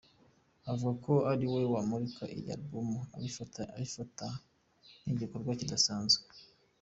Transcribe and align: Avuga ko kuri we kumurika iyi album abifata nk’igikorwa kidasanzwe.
Avuga 0.71 0.93
ko 1.05 1.13
kuri 1.25 1.45
we 1.53 1.61
kumurika 1.73 2.23
iyi 2.35 2.49
album 2.55 2.87
abifata 3.15 4.27
nk’igikorwa 5.03 5.51
kidasanzwe. 5.59 6.23